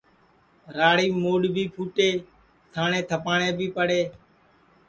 [0.77, 2.09] راڑیم مُڈؔ بھی پھُٹے
[2.71, 4.01] تھاٹؔے تھپاٹؔے بھی پڑے